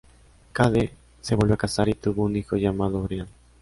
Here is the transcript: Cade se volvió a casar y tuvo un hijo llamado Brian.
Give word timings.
Cade 0.51 0.95
se 1.21 1.35
volvió 1.35 1.53
a 1.53 1.57
casar 1.59 1.87
y 1.87 1.93
tuvo 1.93 2.23
un 2.23 2.35
hijo 2.35 2.55
llamado 2.57 3.03
Brian. 3.03 3.27